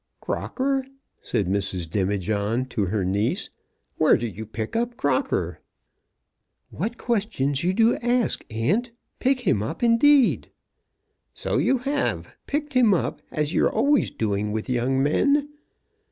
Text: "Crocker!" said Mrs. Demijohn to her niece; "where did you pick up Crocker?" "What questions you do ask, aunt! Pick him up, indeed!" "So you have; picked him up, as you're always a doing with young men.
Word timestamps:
"Crocker!" 0.19 0.87
said 1.21 1.45
Mrs. 1.47 1.87
Demijohn 1.87 2.65
to 2.69 2.85
her 2.87 3.05
niece; 3.05 3.51
"where 3.97 4.17
did 4.17 4.35
you 4.35 4.47
pick 4.47 4.75
up 4.75 4.97
Crocker?" 4.97 5.59
"What 6.71 6.97
questions 6.97 7.63
you 7.63 7.71
do 7.71 7.93
ask, 7.97 8.43
aunt! 8.51 8.89
Pick 9.19 9.41
him 9.41 9.61
up, 9.61 9.83
indeed!" 9.83 10.49
"So 11.35 11.59
you 11.59 11.77
have; 11.77 12.33
picked 12.47 12.73
him 12.73 12.95
up, 12.95 13.21
as 13.29 13.53
you're 13.53 13.69
always 13.71 14.09
a 14.09 14.15
doing 14.15 14.51
with 14.51 14.67
young 14.71 15.03
men. 15.03 15.47